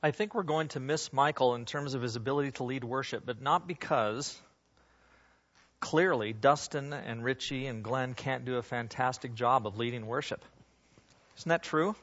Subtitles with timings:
[0.00, 3.24] I think we're going to miss Michael in terms of his ability to lead worship,
[3.26, 4.40] but not because
[5.80, 10.44] clearly Dustin and Richie and Glenn can't do a fantastic job of leading worship.
[11.38, 11.96] Isn't that true?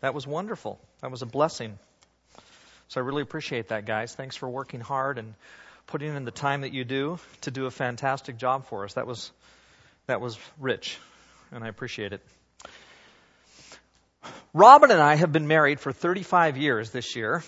[0.00, 0.78] That was wonderful.
[1.00, 1.78] That was a blessing.
[2.88, 4.14] So I really appreciate that, guys.
[4.14, 5.34] Thanks for working hard and
[5.86, 8.94] putting in the time that you do to do a fantastic job for us.
[8.94, 9.32] That was
[10.06, 10.98] that was rich,
[11.52, 12.22] and I appreciate it.
[14.54, 17.42] Robin and I have been married for 35 years this year.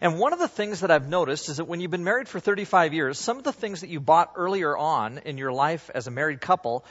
[0.00, 2.38] And one of the things that I've noticed is that when you've been married for
[2.38, 6.06] 35 years, some of the things that you bought earlier on in your life as
[6.06, 6.84] a married couple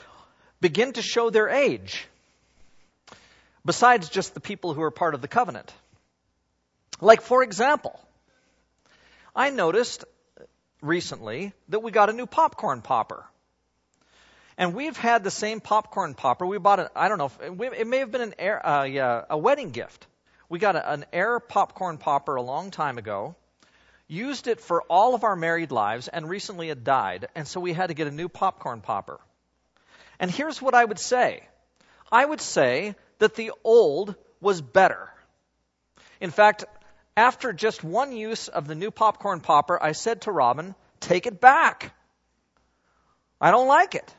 [0.60, 2.06] begin to show their age,
[3.64, 5.72] besides just the people who are part of the covenant.
[7.00, 7.98] Like, for example,
[9.34, 10.04] I noticed
[10.82, 13.24] recently that we got a new popcorn popper.
[14.58, 16.46] And we've had the same popcorn popper.
[16.46, 17.30] We bought it, I don't know,
[17.72, 20.06] it may have been an air, uh, a wedding gift.
[20.48, 23.36] We got a, an air popcorn popper a long time ago,
[24.08, 27.28] used it for all of our married lives, and recently it died.
[27.34, 29.20] And so we had to get a new popcorn popper.
[30.18, 31.46] And here's what I would say
[32.10, 35.10] I would say that the old was better.
[36.20, 36.64] In fact,
[37.16, 41.40] after just one use of the new popcorn popper, I said to Robin, take it
[41.40, 41.94] back.
[43.40, 44.14] I don't like it.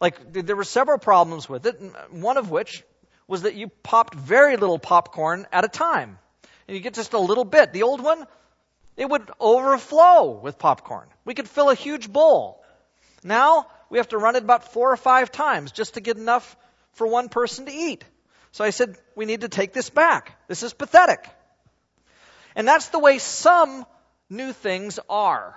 [0.00, 2.82] Like, there were several problems with it, uh, one of which
[3.26, 6.18] was that you popped very little popcorn at a time.
[6.66, 7.72] And you get just a little bit.
[7.72, 8.26] The old one,
[8.96, 11.08] it would overflow with popcorn.
[11.24, 12.64] We could fill a huge bowl.
[13.22, 16.56] Now, we have to run it about four or five times just to get enough
[16.94, 18.04] for one person to eat.
[18.52, 20.36] So I said, we need to take this back.
[20.48, 21.24] This is pathetic.
[22.56, 23.84] And that's the way some
[24.28, 25.56] new things are.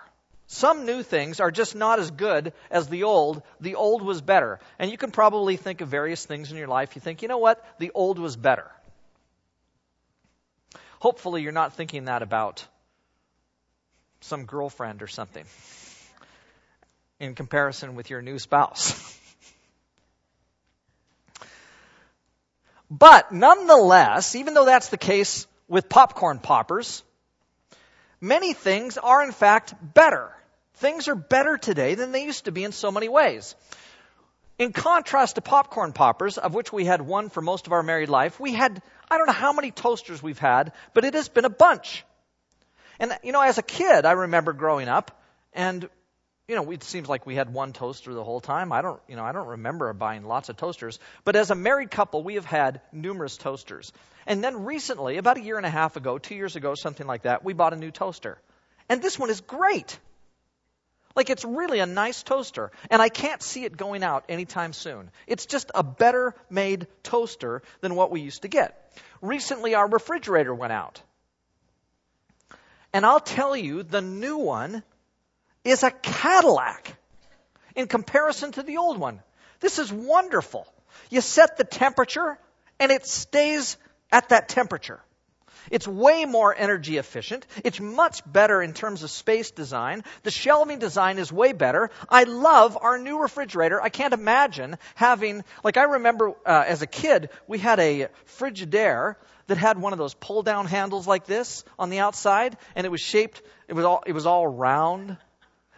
[0.53, 3.41] Some new things are just not as good as the old.
[3.59, 4.59] The old was better.
[4.77, 6.93] And you can probably think of various things in your life.
[6.93, 7.65] You think, you know what?
[7.79, 8.69] The old was better.
[10.99, 12.67] Hopefully, you're not thinking that about
[14.21, 15.43] some girlfriend or something
[17.19, 19.17] in comparison with your new spouse.
[22.91, 27.01] but nonetheless, even though that's the case with popcorn poppers,
[28.21, 30.31] many things are in fact better.
[30.75, 33.55] Things are better today than they used to be in so many ways.
[34.59, 38.09] In contrast to popcorn poppers, of which we had one for most of our married
[38.09, 41.45] life, we had, I don't know how many toasters we've had, but it has been
[41.45, 42.05] a bunch.
[42.99, 45.19] And, you know, as a kid, I remember growing up,
[45.53, 45.89] and,
[46.47, 48.71] you know, it seems like we had one toaster the whole time.
[48.71, 50.99] I don't, you know, I don't remember buying lots of toasters.
[51.23, 53.91] But as a married couple, we have had numerous toasters.
[54.27, 57.23] And then recently, about a year and a half ago, two years ago, something like
[57.23, 58.37] that, we bought a new toaster.
[58.87, 59.97] And this one is great.
[61.15, 65.11] Like it's really a nice toaster, and I can't see it going out anytime soon.
[65.27, 68.79] It's just a better made toaster than what we used to get.
[69.21, 71.01] Recently, our refrigerator went out.
[72.93, 74.83] And I'll tell you, the new one
[75.63, 76.95] is a Cadillac
[77.75, 79.21] in comparison to the old one.
[79.59, 80.67] This is wonderful.
[81.09, 82.37] You set the temperature,
[82.79, 83.77] and it stays
[84.11, 85.01] at that temperature.
[85.71, 87.45] It's way more energy efficient.
[87.63, 90.03] It's much better in terms of space design.
[90.23, 91.89] The shelving design is way better.
[92.09, 93.81] I love our new refrigerator.
[93.81, 98.07] I can't imagine having, like, I remember uh, as a kid, we had a
[98.37, 99.15] Frigidaire
[99.47, 102.89] that had one of those pull down handles like this on the outside, and it
[102.89, 105.17] was shaped, it was all, it was all round.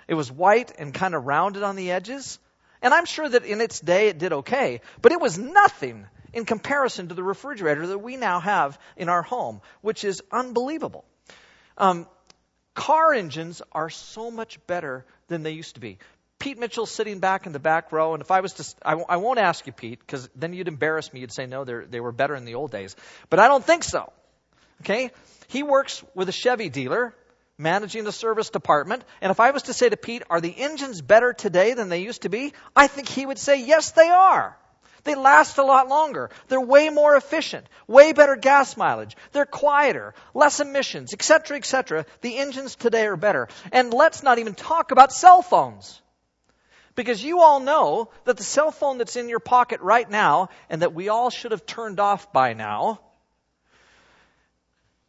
[0.08, 2.40] It was white and kind of rounded on the edges.
[2.82, 6.46] And I'm sure that in its day it did okay, but it was nothing in
[6.46, 11.06] comparison to the refrigerator that we now have in our home, which is unbelievable.
[11.78, 12.08] Um,
[12.76, 15.98] car engines are so much better than they used to be.
[16.38, 19.18] Pete Mitchell's sitting back in the back row, and if I was to, I, I
[19.18, 21.22] won't ask you, Pete, because then you'd embarrass me.
[21.22, 22.98] You'd say, no, they were better in the old days.
[23.30, 24.12] But I don't think so.
[24.82, 25.12] Okay?
[25.48, 27.16] He works with a Chevy dealer,
[27.58, 29.06] managing the service department.
[29.22, 32.02] And if I was to say to Pete, are the engines better today than they
[32.02, 32.52] used to be?
[32.76, 34.58] I think he would say, yes, they are.
[35.06, 36.32] They last a lot longer.
[36.48, 39.16] They're way more efficient, way better gas mileage.
[39.32, 42.06] They're quieter, less emissions, etc., etc.
[42.22, 43.48] The engines today are better.
[43.72, 46.02] And let's not even talk about cell phones.
[46.96, 50.82] Because you all know that the cell phone that's in your pocket right now and
[50.82, 53.00] that we all should have turned off by now,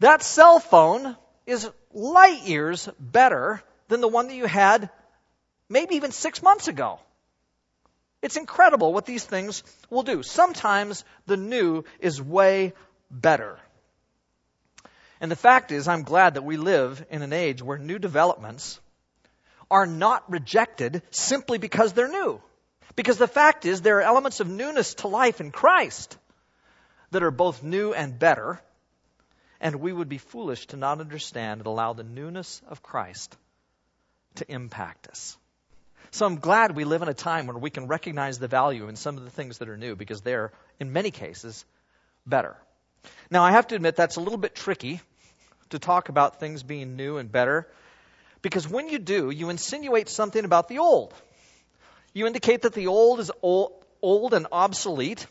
[0.00, 1.16] that cell phone
[1.46, 4.90] is light years better than the one that you had
[5.70, 7.00] maybe even six months ago.
[8.22, 10.22] It's incredible what these things will do.
[10.22, 12.72] Sometimes the new is way
[13.10, 13.58] better.
[15.20, 18.80] And the fact is, I'm glad that we live in an age where new developments
[19.70, 22.40] are not rejected simply because they're new.
[22.94, 26.16] Because the fact is, there are elements of newness to life in Christ
[27.10, 28.60] that are both new and better.
[29.60, 33.36] And we would be foolish to not understand and allow the newness of Christ
[34.36, 35.36] to impact us.
[36.10, 38.96] So I'm glad we live in a time where we can recognize the value in
[38.96, 41.64] some of the things that are new because they're, in many cases,
[42.24, 42.56] better.
[43.30, 45.00] Now, I have to admit that's a little bit tricky
[45.70, 47.68] to talk about things being new and better
[48.42, 51.12] because when you do, you insinuate something about the old.
[52.14, 55.26] You indicate that the old is old, and obsolete.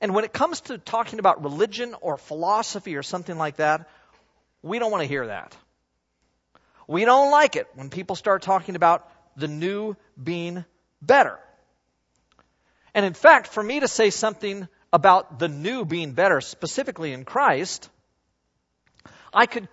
[0.00, 3.88] And when it comes to talking about religion or philosophy or something like that,
[4.62, 5.56] we don't want to hear that.
[6.86, 10.64] We don't like it when people start talking about the new being
[11.00, 11.38] better.
[12.94, 17.24] And in fact, for me to say something about the new being better, specifically in
[17.24, 17.88] Christ,
[19.32, 19.68] I could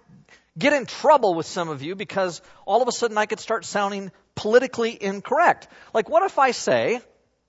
[0.57, 3.65] get in trouble with some of you because all of a sudden I could start
[3.65, 5.67] sounding politically incorrect.
[5.93, 7.01] Like, what if I say,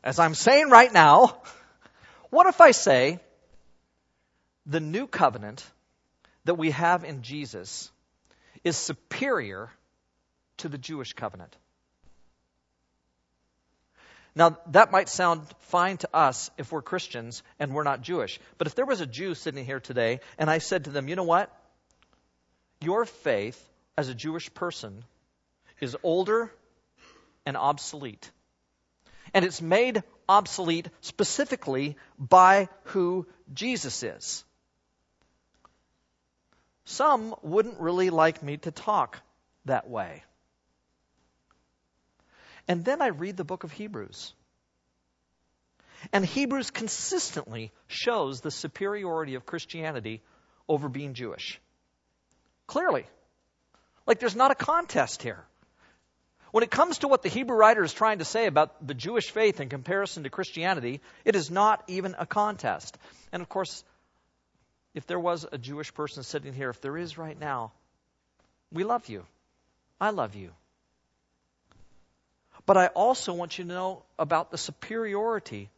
[0.03, 1.43] as I'm saying right now,
[2.31, 3.21] what if I say
[4.65, 5.65] the new covenant
[6.45, 7.91] that we have in Jesus
[8.65, 9.71] is superior
[10.59, 11.57] to the Jewish covenant?
[14.37, 18.39] Now, that might sound fine to us if we're Christians and we're not Jewish.
[18.59, 21.17] But if there was a Jew sitting here today and I said to them, you
[21.17, 21.51] know what?
[22.83, 23.59] Your faith
[23.97, 25.05] as a Jewish person
[25.81, 26.53] is older
[27.47, 28.31] and obsolete.
[29.33, 34.45] And it's made obsolete specifically by who Jesus is.
[36.85, 39.19] Some wouldn't really like me to talk
[39.65, 40.25] that way.
[42.69, 44.35] And then I read the book of Hebrews.
[46.13, 50.23] And Hebrews consistently shows the superiority of Christianity
[50.69, 51.61] over being Jewish.
[52.67, 53.07] Clearly.
[54.07, 55.45] Like there's not a contest here.
[56.53, 59.31] When it comes to what the Hebrew writer is trying to say about the Jewish
[59.31, 62.97] faith in comparison to Christianity, it is not even a contest.
[63.33, 63.85] And of course,
[64.95, 67.73] if there was a Jewish person sitting here, if there is right now,
[68.73, 69.27] we love you.
[70.01, 70.53] I love you.
[72.67, 75.71] But I also want you to know about the superiority,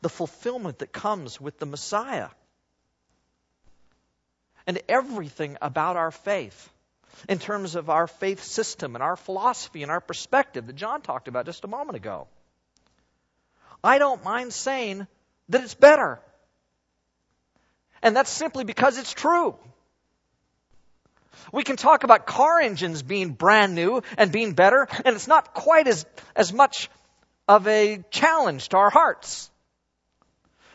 [0.00, 2.28] the fulfillment that comes with the Messiah.
[4.66, 6.70] And everything about our faith,
[7.28, 11.28] in terms of our faith system and our philosophy and our perspective that John talked
[11.28, 12.26] about just a moment ago.
[13.82, 15.06] I don't mind saying
[15.48, 16.20] that it's better.
[18.02, 19.56] And that's simply because it's true.
[21.52, 25.54] We can talk about car engines being brand new and being better, and it's not
[25.54, 26.06] quite as,
[26.36, 26.88] as much
[27.48, 29.50] of a challenge to our hearts.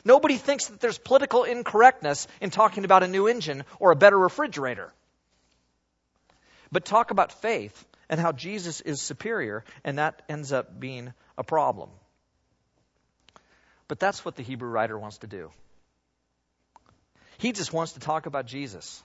[0.04, 4.18] Nobody thinks that there's political incorrectness in talking about a new engine or a better
[4.18, 4.94] refrigerator.
[6.72, 11.44] But talk about faith and how Jesus is superior, and that ends up being a
[11.44, 11.90] problem.
[13.88, 15.52] But that's what the Hebrew writer wants to do.
[17.38, 19.04] He just wants to talk about Jesus.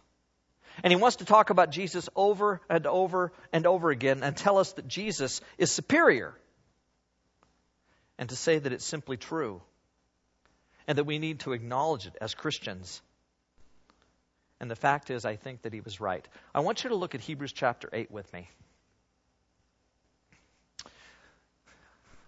[0.83, 4.59] And he wants to talk about Jesus over and over and over again and tell
[4.59, 6.35] us that Jesus is superior.
[8.19, 9.63] And to say that it's simply true.
[10.87, 13.01] And that we need to acknowledge it as Christians.
[14.61, 16.27] And the fact is, I think that he was right.
[16.55, 18.49] I want you to look at Hebrews chapter 8 with me.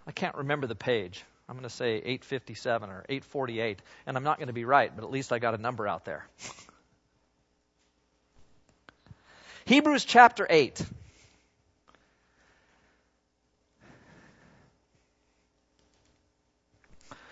[0.06, 1.24] I can't remember the page.
[1.48, 5.04] I'm going to say 857 or 848, and I'm not going to be right, but
[5.04, 6.26] at least I got a number out there.
[9.64, 10.80] Hebrews chapter 8.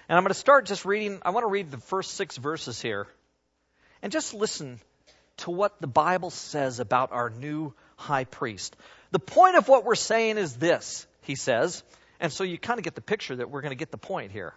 [0.09, 2.83] And I'm going to start just reading, I want to read the first six verses
[2.83, 3.07] here.
[4.03, 4.81] And just listen
[5.39, 8.77] to what the Bible says about our new high priest.
[9.13, 11.83] The point of what we're saying is this, he says.
[12.19, 14.33] And so you kind of get the picture that we're going to get the point
[14.33, 14.55] here.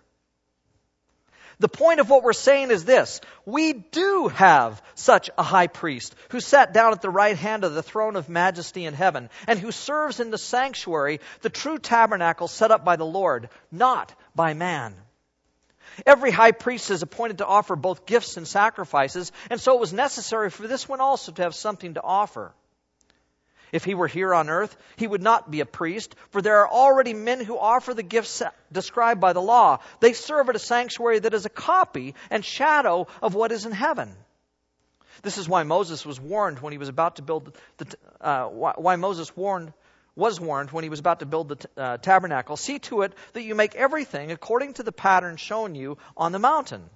[1.59, 3.21] The point of what we're saying is this.
[3.45, 7.73] We do have such a high priest who sat down at the right hand of
[7.73, 12.47] the throne of majesty in heaven and who serves in the sanctuary, the true tabernacle
[12.47, 14.95] set up by the Lord, not by man.
[16.05, 19.93] Every high priest is appointed to offer both gifts and sacrifices, and so it was
[19.93, 22.53] necessary for this one also to have something to offer.
[23.73, 26.69] If he were here on earth, he would not be a priest, for there are
[26.69, 29.79] already men who offer the gifts described by the law.
[29.99, 33.71] They serve at a sanctuary that is a copy and shadow of what is in
[33.71, 34.15] heaven.
[35.23, 38.95] This is why Moses was warned when he was about to build the, uh, why
[38.95, 39.73] Moses warned
[40.15, 42.55] was warned when he was about to build the t- uh, tabernacle.
[42.55, 46.37] See to it that you make everything according to the pattern shown you on the
[46.37, 46.87] mountain.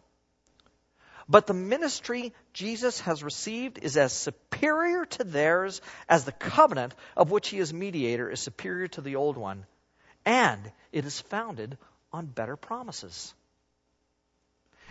[1.29, 7.31] But the ministry Jesus has received is as superior to theirs as the covenant of
[7.31, 9.65] which he is mediator is superior to the old one.
[10.25, 11.77] And it is founded
[12.13, 13.33] on better promises.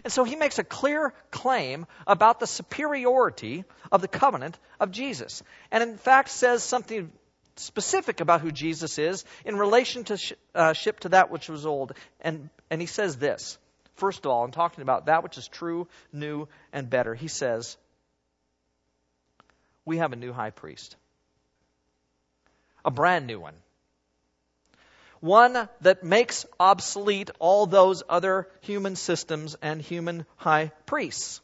[0.05, 5.43] And so he makes a clear claim about the superiority of the covenant of Jesus.
[5.71, 7.11] And in fact says something
[7.57, 10.75] specific about who Jesus is in relation to uh,
[11.05, 11.95] that which was old.
[12.21, 13.59] And, and he says this.
[13.97, 17.77] First of all, in talking about that which is true, new, and better, he says,
[19.85, 20.97] We have a new high priest,
[22.85, 23.55] a brand new one.
[25.21, 31.41] One that makes obsolete all those other human systems and human high priests.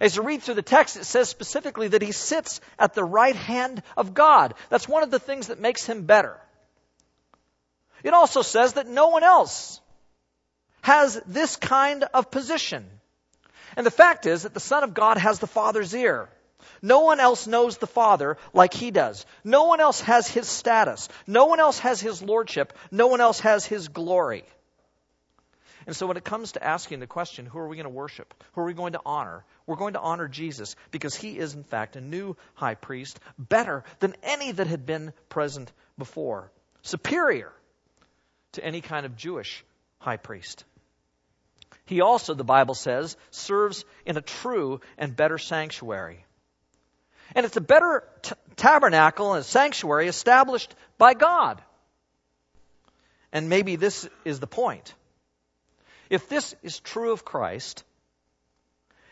[0.00, 3.34] As you read through the text, it says specifically that he sits at the right
[3.34, 4.54] hand of God.
[4.68, 6.38] That's one of the things that makes him better.
[8.02, 9.80] It also says that no one else
[10.84, 12.84] has this kind of position.
[13.74, 16.28] And the fact is that the Son of God has the Father's ear.
[16.82, 19.24] No one else knows the Father like he does.
[19.42, 21.08] No one else has his status.
[21.26, 22.74] No one else has his lordship.
[22.90, 24.44] No one else has his glory.
[25.86, 28.34] And so when it comes to asking the question, who are we going to worship?
[28.52, 29.42] Who are we going to honor?
[29.66, 33.84] We're going to honor Jesus because he is, in fact, a new high priest, better
[34.00, 37.52] than any that had been present before, superior
[38.52, 39.64] to any kind of Jewish
[39.98, 40.64] high priest.
[41.86, 46.24] He also, the Bible says, serves in a true and better sanctuary.
[47.34, 51.62] And it's a better t- tabernacle and a sanctuary established by God.
[53.32, 54.94] And maybe this is the point.
[56.08, 57.84] If this is true of Christ,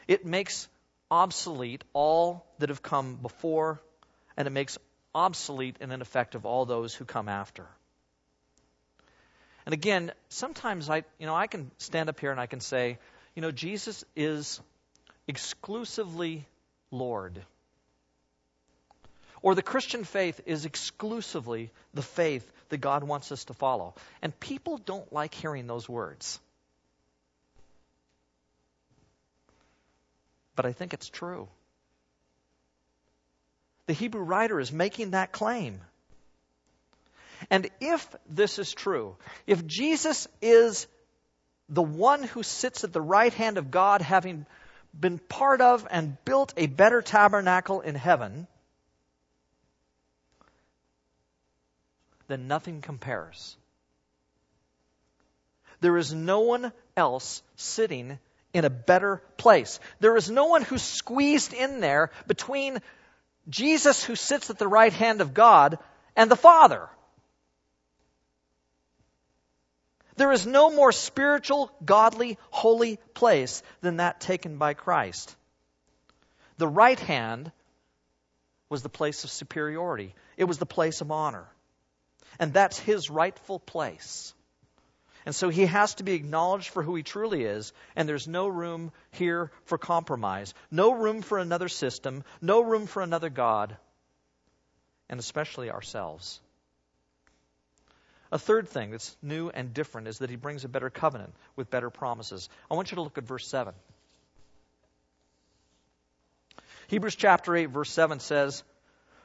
[0.07, 0.69] it makes
[1.11, 3.83] obsolete all that have come before,
[4.37, 4.79] and it makes
[5.15, 7.67] obsolete and ineffective all those who come after.
[9.67, 12.99] And again, sometimes I, you know, I can stand up here and I can say,
[13.35, 14.61] you know, Jesus is
[15.27, 16.47] exclusively
[16.91, 17.41] Lord.
[19.41, 23.95] Or the Christian faith is exclusively the faith that God wants us to follow.
[24.21, 26.39] And people don't like hearing those words.
[30.55, 31.49] but I think it's true.
[33.87, 35.81] The Hebrew writer is making that claim.
[37.51, 40.87] And if this is true, if Jesus is
[41.69, 44.47] the one who sits at the right hand of God, having
[44.99, 48.47] been part of and built a better tabernacle in heaven,
[52.29, 53.57] then nothing compares.
[55.81, 58.19] There is no one else sitting
[58.55, 59.81] in a better place.
[60.01, 62.81] There is no one who's squeezed in there between
[63.49, 65.79] Jesus, who sits at the right hand of God,
[66.15, 66.89] and the Father.
[70.23, 75.35] There is no more spiritual, godly, holy place than that taken by Christ.
[76.59, 77.51] The right hand
[78.69, 81.49] was the place of superiority, it was the place of honor.
[82.39, 84.33] And that's his rightful place.
[85.27, 88.47] And so he has to be acknowledged for who he truly is, and there's no
[88.47, 93.77] room here for compromise, no room for another system, no room for another God,
[95.09, 96.41] and especially ourselves.
[98.33, 101.71] A third thing that's new and different is that he brings a better covenant with
[101.71, 102.49] better promises.
[102.71, 103.75] I want you to look at verse 7.
[106.89, 108.65] Hebrews chapter 8, verse 7 says,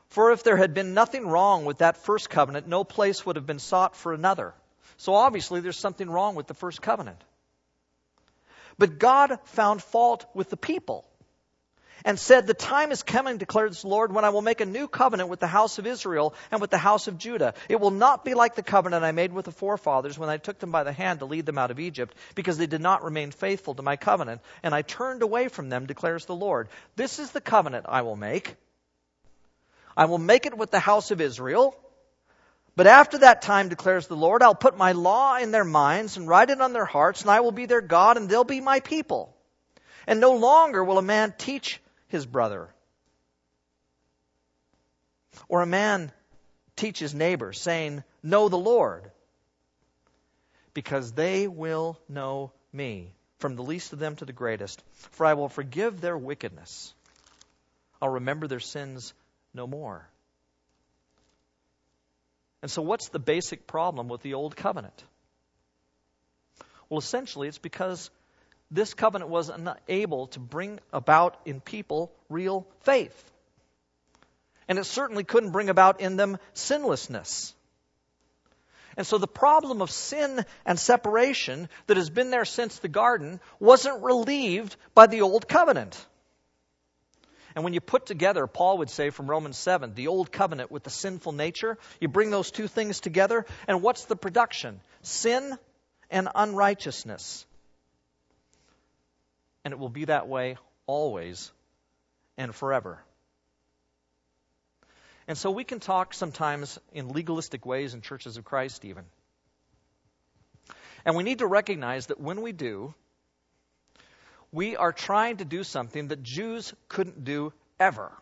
[0.10, 3.46] For if there had been nothing wrong with that first covenant, no place would have
[3.46, 4.54] been sought for another.
[4.98, 7.24] So obviously, there's something wrong with the first covenant.
[8.78, 11.06] But God found fault with the people
[12.06, 14.88] and said, The time is coming, declares the Lord, when I will make a new
[14.88, 17.54] covenant with the house of Israel and with the house of Judah.
[17.70, 20.60] It will not be like the covenant I made with the forefathers when I took
[20.60, 23.32] them by the hand to lead them out of Egypt, because they did not remain
[23.32, 26.70] faithful to my covenant, and I turned away from them, declares the Lord.
[26.96, 28.56] This is the covenant I will make.
[29.96, 31.76] I will make it with the house of Israel
[32.78, 36.28] but after that time, declares the Lord, I'll put my law in their minds and
[36.28, 38.82] write it on their hearts, and I will be their God, and they'll be my
[38.82, 39.36] people.
[40.06, 42.70] And no longer will a man teach his brother,
[45.48, 46.12] or a man
[46.76, 49.12] teach his neighbor, saying, Know the Lord,
[50.74, 54.84] because they will know me, from the least of them to the greatest.
[54.94, 56.94] For I will forgive their wickedness,
[58.02, 59.14] I'll remember their sins
[59.54, 60.08] no more.
[62.62, 65.04] And so, what's the basic problem with the Old Covenant?
[66.90, 68.10] Well, essentially, it's because
[68.72, 73.32] this covenant was unable to bring about in people real faith.
[74.68, 77.54] And it certainly couldn't bring about in them sinlessness.
[78.98, 83.40] And so the problem of sin and separation that has been there since the garden
[83.60, 86.04] wasn't relieved by the old covenant.
[87.56, 90.84] And when you put together, Paul would say from Romans 7, the old covenant with
[90.84, 94.80] the sinful nature, you bring those two things together, and what's the production?
[95.02, 95.58] Sin
[96.10, 97.46] and unrighteousness.
[99.68, 100.56] And it will be that way
[100.86, 101.52] always
[102.38, 103.04] and forever.
[105.28, 109.04] And so we can talk sometimes in legalistic ways in churches of Christ, even.
[111.04, 112.94] And we need to recognize that when we do,
[114.54, 118.14] we are trying to do something that Jews couldn't do ever.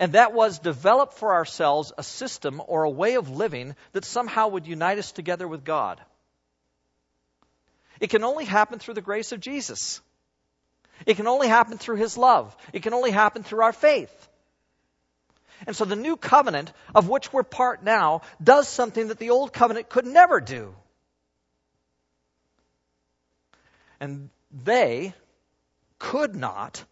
[0.00, 4.48] And that was develop for ourselves a system or a way of living that somehow
[4.48, 6.00] would unite us together with God.
[8.02, 10.02] It can only happen through the grace of Jesus.
[11.06, 12.54] It can only happen through His love.
[12.72, 14.28] It can only happen through our faith.
[15.68, 19.52] And so the new covenant, of which we're part now, does something that the old
[19.52, 20.74] covenant could never do.
[24.00, 25.14] And they
[26.00, 26.84] could not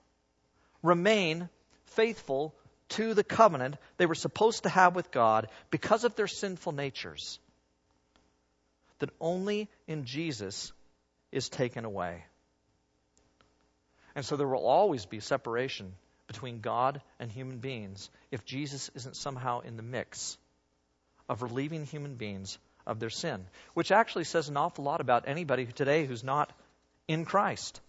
[0.80, 1.48] remain
[1.86, 2.54] faithful
[2.90, 7.40] to the covenant they were supposed to have with God because of their sinful natures.
[9.00, 10.72] That only in Jesus
[11.32, 12.24] is taken away.
[14.14, 15.92] And so there will always be separation
[16.26, 20.38] between God and human beings if Jesus isn't somehow in the mix
[21.28, 25.66] of relieving human beings of their sin, which actually says an awful lot about anybody
[25.66, 26.52] today who's not
[27.06, 27.80] in Christ.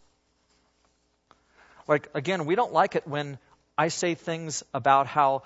[1.88, 3.38] Like, again, we don't like it when
[3.78, 5.44] I say things about how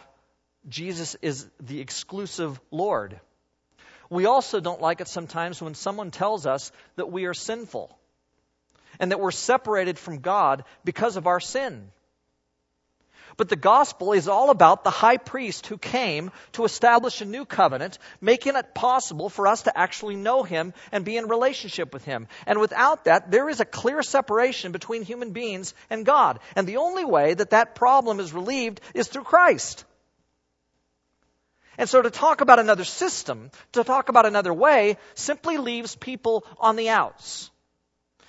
[0.67, 3.19] Jesus is the exclusive Lord.
[4.09, 7.97] We also don't like it sometimes when someone tells us that we are sinful
[8.99, 11.91] and that we're separated from God because of our sin.
[13.37, 17.43] But the gospel is all about the high priest who came to establish a new
[17.43, 22.05] covenant, making it possible for us to actually know him and be in relationship with
[22.05, 22.27] him.
[22.45, 26.39] And without that, there is a clear separation between human beings and God.
[26.55, 29.83] And the only way that that problem is relieved is through Christ.
[31.77, 36.45] And so to talk about another system, to talk about another way, simply leaves people
[36.59, 37.49] on the outs.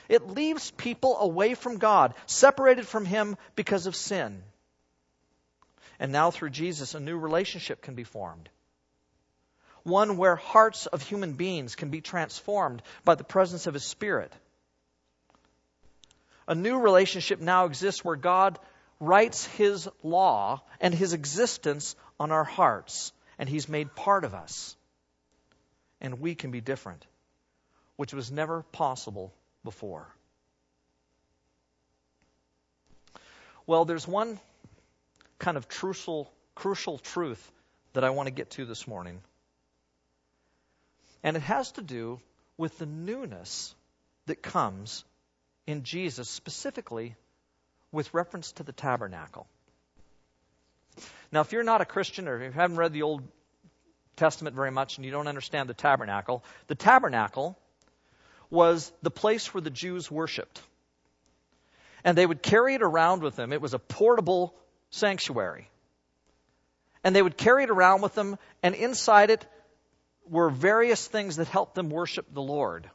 [0.09, 4.43] It leaves people away from God, separated from Him because of sin.
[5.99, 8.49] And now through Jesus, a new relationship can be formed.
[9.83, 14.33] One where hearts of human beings can be transformed by the presence of His Spirit.
[16.49, 18.59] A new relationship now exists where God
[19.01, 24.77] writes His law and His existence on our hearts, and He's made part of us.
[26.01, 27.05] And we can be different,
[27.96, 29.33] which was never possible
[29.64, 30.07] before.
[33.66, 34.38] Well, there's one
[35.38, 37.53] kind of crucial, crucial truth
[37.94, 39.20] that I want to get to this morning.
[41.22, 42.20] And it has to do
[42.57, 43.75] with the newness
[44.27, 45.05] that comes
[45.66, 47.16] in Jesus, specifically
[47.90, 49.46] with reference to the tabernacle.
[51.32, 53.22] Now, if you're not a Christian or if you haven't read the Old
[54.16, 57.59] Testament very much and you don't understand the tabernacle, the tabernacle
[58.50, 60.62] was the place where the Jews worshiped.
[62.04, 63.52] And they would carry it around with them.
[63.52, 64.54] It was a portable
[64.90, 65.68] sanctuary.
[67.02, 69.46] And they would carry it around with them, and inside it
[70.28, 72.88] were various things that helped them worship the Lord.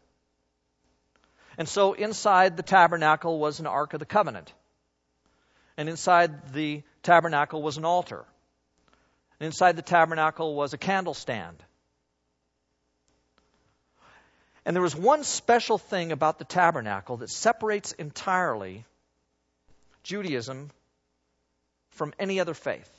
[1.57, 4.53] And so inside the tabernacle was an Ark of the Covenant.
[5.77, 8.25] And inside the tabernacle was an altar.
[9.39, 11.57] And inside the tabernacle was a candle stand.
[14.65, 18.85] And there was one special thing about the tabernacle that separates entirely
[20.03, 20.69] Judaism
[21.91, 22.89] from any other faith.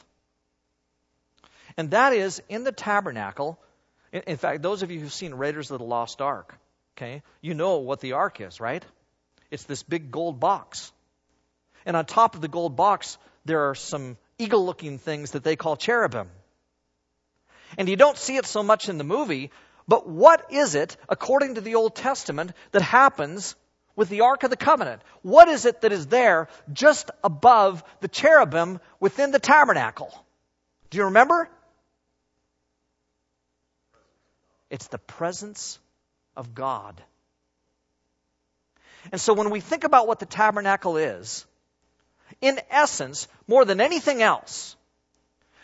[1.76, 3.58] And that is in the tabernacle.
[4.12, 6.58] In, in fact, those of you who've seen Raiders of the Lost Ark,
[6.96, 8.85] okay, you know what the ark is, right?
[9.50, 10.92] It's this big gold box.
[11.85, 15.57] And on top of the gold box, there are some eagle looking things that they
[15.57, 16.29] call cherubim.
[17.79, 19.51] And you don't see it so much in the movie,
[19.88, 23.57] but what is it, according to the Old Testament, that happens
[23.97, 25.03] with the Ark of the Covenant?
[25.23, 30.12] What is it that is there just above the cherubim within the tabernacle?
[30.90, 31.49] Do you remember?
[34.71, 35.79] It's the presence
[36.37, 37.03] of God.
[39.11, 41.45] And so when we think about what the tabernacle is,
[42.40, 44.77] in essence, more than anything else,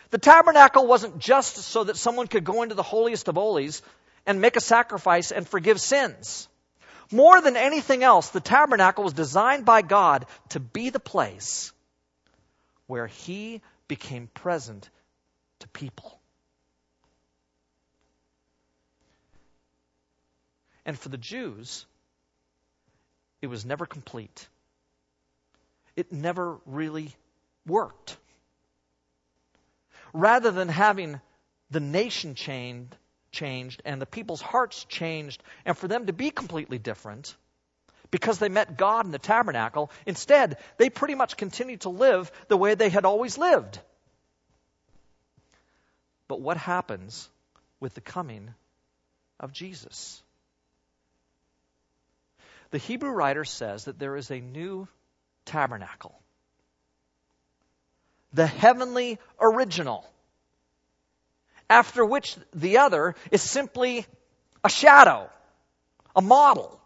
[0.09, 3.81] the tabernacle wasn't just so that someone could go into the holiest of holies
[4.25, 6.47] and make a sacrifice and forgive sins.
[7.11, 11.71] More than anything else, the tabernacle was designed by God to be the place
[12.87, 14.89] where He became present
[15.59, 16.19] to people.
[20.85, 21.85] And for the Jews,
[23.41, 24.47] it was never complete.
[25.99, 27.13] It never really
[27.67, 28.15] worked.
[30.13, 31.19] Rather than having
[31.71, 32.95] the nation chained
[33.31, 37.35] changed and the people's hearts changed, and for them to be completely different,
[38.11, 39.91] because they met God in the tabernacle.
[40.05, 43.79] Instead, they pretty much continued to live the way they had always lived.
[46.29, 47.29] But what happens
[47.81, 48.53] with the coming
[49.37, 50.23] of Jesus?
[52.71, 54.87] The Hebrew writer says that there is a new
[55.49, 56.17] tabernacle,
[58.33, 60.07] the heavenly original,
[61.69, 64.05] after which the other is simply
[64.63, 65.29] a shadow,
[66.15, 66.79] a model.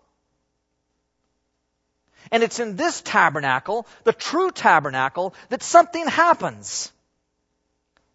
[2.32, 6.92] And it's in this tabernacle, the true tabernacle, that something happens.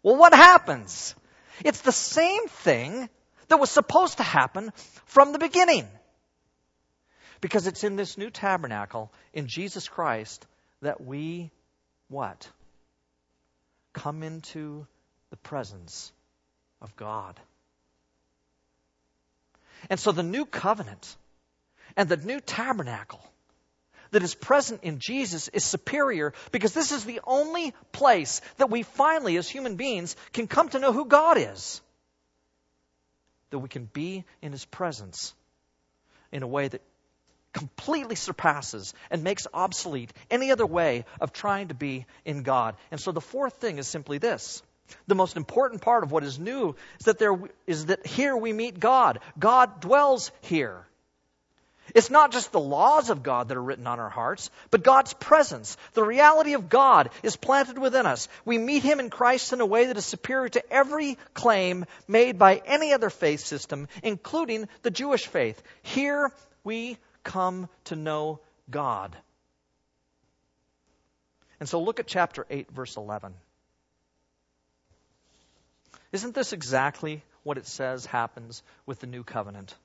[0.01, 1.15] Well, what happens?
[1.63, 3.09] It's the same thing
[3.49, 4.71] that was supposed to happen
[5.05, 5.87] from the beginning.
[7.41, 10.45] Because it's in this new tabernacle, in Jesus Christ,
[10.81, 11.51] that we,
[12.09, 12.49] what?
[13.93, 14.85] Come into
[15.29, 16.11] the presence
[16.81, 17.39] of God.
[19.89, 21.15] And so the new covenant
[21.95, 23.21] and the new tabernacle
[24.11, 28.83] that is present in Jesus is superior because this is the only place that we
[28.83, 31.81] finally, as human beings, can come to know who God is.
[33.51, 35.33] That we can be in His presence
[36.31, 36.81] in a way that
[37.53, 42.75] completely surpasses and makes obsolete any other way of trying to be in God.
[42.91, 44.61] And so the fourth thing is simply this.
[45.07, 48.53] The most important part of what is new is that there is that here we
[48.53, 49.19] meet God.
[49.37, 50.85] God dwells here.
[51.95, 55.13] It's not just the laws of God that are written on our hearts, but God's
[55.13, 55.75] presence.
[55.93, 58.27] The reality of God is planted within us.
[58.45, 62.37] We meet Him in Christ in a way that is superior to every claim made
[62.37, 65.61] by any other faith system, including the Jewish faith.
[65.81, 66.31] Here
[66.63, 69.15] we come to know God.
[71.59, 73.33] And so look at chapter 8, verse 11.
[76.11, 79.75] Isn't this exactly what it says happens with the new covenant?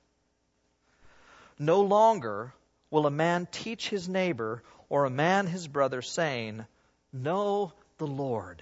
[1.59, 2.53] No longer
[2.89, 6.65] will a man teach his neighbor or a man his brother, saying,
[7.11, 8.61] Know the Lord,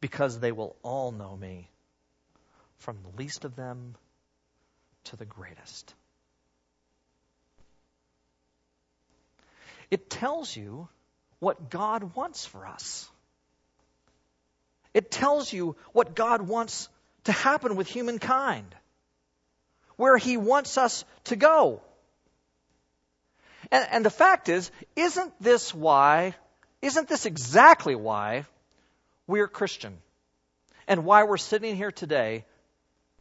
[0.00, 1.68] because they will all know me,
[2.78, 3.94] from the least of them
[5.04, 5.94] to the greatest.
[9.94, 10.88] It tells you
[11.38, 13.08] what God wants for us.
[14.92, 16.88] It tells you what God wants
[17.24, 18.74] to happen with humankind,
[19.94, 21.80] where He wants us to go.
[23.70, 26.34] And, and, the fact is, isn't this why,
[26.82, 28.46] isn't this exactly why
[29.28, 29.98] we're Christian?
[30.88, 32.46] And why we're sitting here today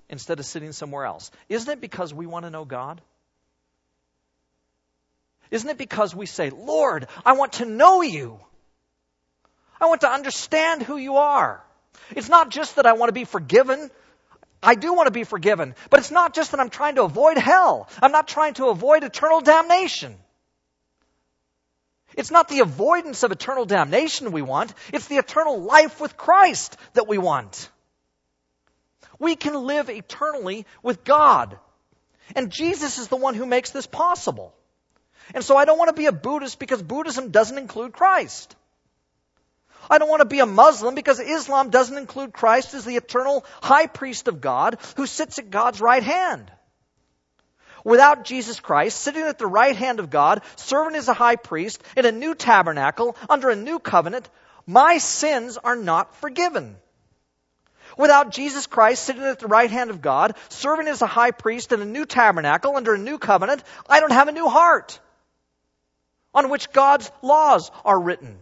[0.10, 1.30] instead of sitting somewhere else?
[1.50, 3.00] Isn't it because we want to know God?
[5.54, 8.40] Isn't it because we say, Lord, I want to know you?
[9.80, 11.64] I want to understand who you are.
[12.16, 13.92] It's not just that I want to be forgiven.
[14.64, 15.76] I do want to be forgiven.
[15.92, 17.88] But it's not just that I'm trying to avoid hell.
[18.02, 20.16] I'm not trying to avoid eternal damnation.
[22.16, 24.74] It's not the avoidance of eternal damnation we want.
[24.92, 27.70] It's the eternal life with Christ that we want.
[29.20, 31.60] We can live eternally with God.
[32.36, 34.56] And Jesus is the one who makes this possible.
[35.34, 38.56] And so I don't want to be a Buddhist because Buddhism doesn't include Christ.
[39.90, 43.46] I don't want to be a Muslim because Islam doesn't include Christ as the eternal
[43.62, 46.52] high priest of God who sits at God's right hand.
[47.84, 51.84] Without Jesus Christ sitting at the right hand of God, serving as a high priest
[51.98, 54.30] in a new tabernacle under a new covenant,
[54.66, 56.78] my sins are not forgiven.
[57.98, 61.74] Without Jesus Christ sitting at the right hand of God, serving as a high priest
[61.74, 65.00] in a new tabernacle under a new covenant, I don't have a new heart
[66.34, 68.38] on which God's laws are written.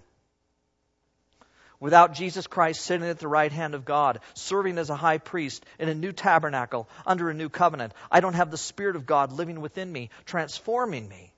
[1.80, 5.66] Without Jesus Christ sitting at the right hand of God, serving as a high priest
[5.80, 9.32] in a new tabernacle under a new covenant, I don't have the Spirit of God
[9.32, 11.34] living within me, transforming me.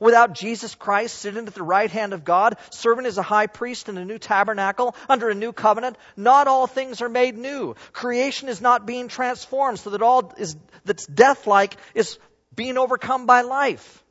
[0.00, 3.88] Without Jesus Christ sitting at the right hand of God, serving as a high priest
[3.88, 7.74] in a new tabernacle under a new covenant, not all things are made new.
[7.92, 12.18] Creation is not being transformed so that all is, that's death-like is
[12.54, 14.04] being overcome by life.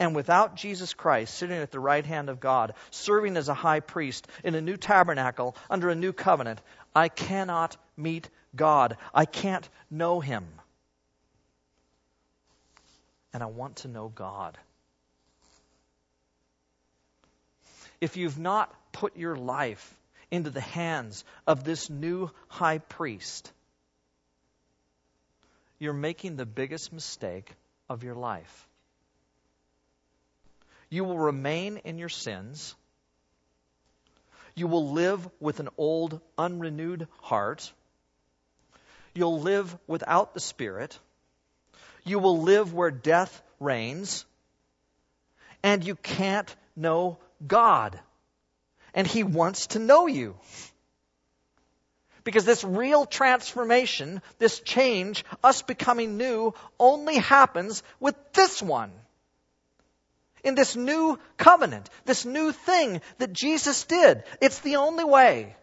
[0.00, 3.80] And without Jesus Christ sitting at the right hand of God, serving as a high
[3.80, 6.62] priest in a new tabernacle under a new covenant,
[6.94, 8.96] I cannot meet God.
[9.12, 10.46] I can't know Him.
[13.34, 14.56] And I want to know God.
[18.00, 19.94] If you've not put your life
[20.30, 23.52] into the hands of this new high priest,
[25.78, 27.52] you're making the biggest mistake
[27.90, 28.66] of your life.
[30.90, 32.74] You will remain in your sins.
[34.56, 37.72] You will live with an old, unrenewed heart.
[39.14, 40.98] You'll live without the Spirit.
[42.04, 44.24] You will live where death reigns.
[45.62, 47.98] And you can't know God.
[48.92, 50.36] And He wants to know you.
[52.24, 58.92] Because this real transformation, this change, us becoming new, only happens with this one.
[60.42, 64.24] In this new covenant, this new thing that Jesus did.
[64.40, 65.54] It's the only way.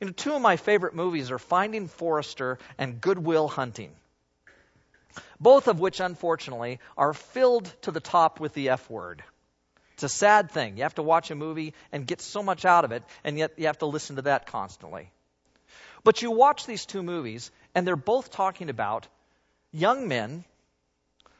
[0.00, 3.92] You know, two of my favorite movies are Finding Forrester and Good Will Hunting.
[5.40, 9.22] Both of which, unfortunately, are filled to the top with the F word.
[9.94, 10.76] It's a sad thing.
[10.76, 13.52] You have to watch a movie and get so much out of it, and yet
[13.56, 15.10] you have to listen to that constantly.
[16.04, 19.08] But you watch these two movies, and they're both talking about
[19.72, 20.44] young men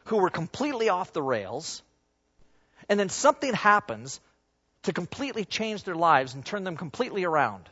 [0.07, 1.83] who were completely off the rails,
[2.89, 4.21] and then something happens
[4.85, 7.69] to completely change their lives and turn them completely around.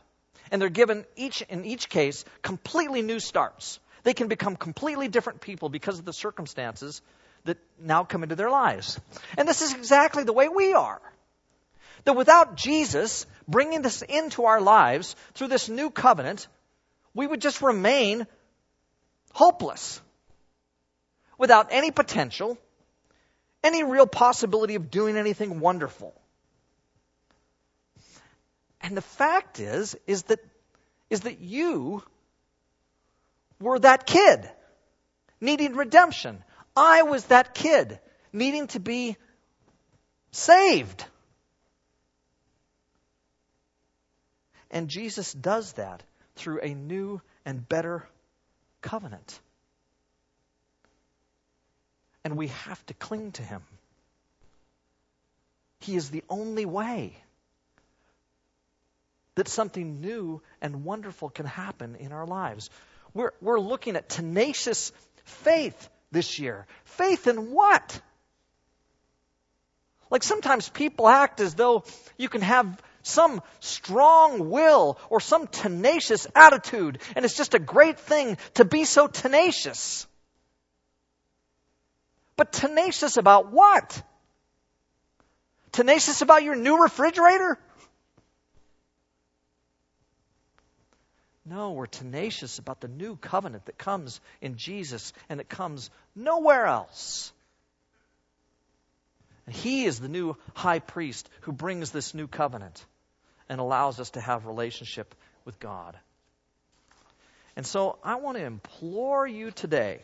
[0.51, 3.79] And they're given each, in each case, completely new starts.
[4.03, 7.01] They can become completely different people because of the circumstances
[7.45, 8.99] that now come into their lives.
[9.37, 11.01] And this is exactly the way we are.
[12.03, 16.47] That without Jesus bringing this into our lives through this new covenant,
[17.13, 18.27] we would just remain
[19.31, 20.01] hopeless.
[21.37, 22.57] Without any potential,
[23.63, 26.13] any real possibility of doing anything wonderful.
[28.81, 30.39] And the fact is, is that,
[31.09, 32.03] is that you
[33.59, 34.49] were that kid
[35.41, 36.43] needing redemption.
[36.75, 37.99] I was that kid
[38.31, 39.17] needing to be
[40.31, 41.05] saved.
[44.69, 46.03] And Jesus does that
[46.35, 48.07] through a new and better
[48.81, 49.39] covenant.
[52.25, 53.61] And we have to cling to him.
[55.79, 57.15] He is the only way
[59.35, 62.69] that something new and wonderful can happen in our lives.
[63.13, 64.91] We're, we're looking at tenacious
[65.23, 66.65] faith this year.
[66.85, 68.01] Faith in what?
[70.09, 71.83] Like sometimes people act as though
[72.17, 77.99] you can have some strong will or some tenacious attitude, and it's just a great
[77.99, 80.07] thing to be so tenacious.
[82.37, 84.01] But tenacious about what?
[85.71, 87.57] Tenacious about your new refrigerator?
[91.45, 96.65] No, we're tenacious about the new covenant that comes in Jesus and it comes nowhere
[96.65, 97.31] else.
[99.45, 102.83] And he is the new high priest who brings this new covenant
[103.47, 105.13] and allows us to have relationship
[105.45, 105.95] with God.
[107.55, 109.99] And so I want to implore you today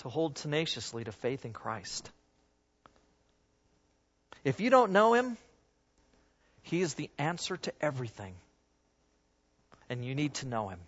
[0.00, 2.10] to hold tenaciously to faith in Christ.
[4.44, 5.36] If you don't know him,
[6.62, 8.34] he is the answer to everything
[9.88, 10.78] and you need to know him.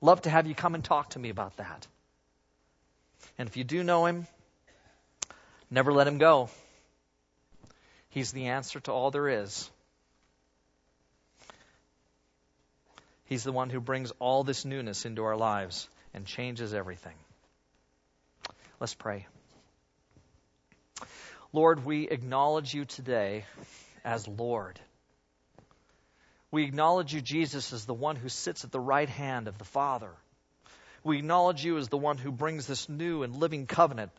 [0.00, 1.86] Love to have you come and talk to me about that.
[3.38, 4.26] And if you do know him,
[5.70, 6.48] never let him go.
[8.10, 9.70] He's the answer to all there is.
[13.26, 17.16] He's the one who brings all this newness into our lives and changes everything.
[18.78, 19.26] Let's pray.
[21.52, 23.44] Lord, we acknowledge you today
[24.04, 24.78] as Lord.
[26.50, 29.64] We acknowledge you, Jesus, as the one who sits at the right hand of the
[29.64, 30.10] Father.
[31.02, 34.10] We acknowledge you as the one who brings this new and living covenant.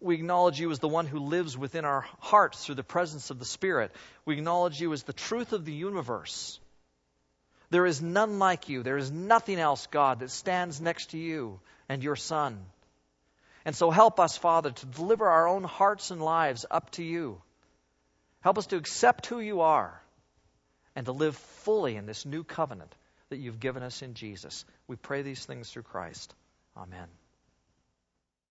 [0.00, 3.38] We acknowledge you as the one who lives within our hearts through the presence of
[3.38, 3.92] the Spirit.
[4.24, 6.58] We acknowledge you as the truth of the universe.
[7.70, 8.82] There is none like you.
[8.82, 12.58] There is nothing else, God, that stands next to you and your Son.
[13.64, 17.42] And so help us, Father, to deliver our own hearts and lives up to you.
[18.40, 20.00] Help us to accept who you are
[20.96, 22.94] and to live fully in this new covenant
[23.28, 24.64] that you've given us in Jesus.
[24.88, 26.34] We pray these things through Christ.
[26.76, 27.19] Amen.